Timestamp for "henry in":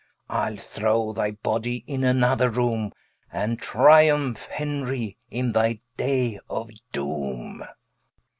4.47-5.51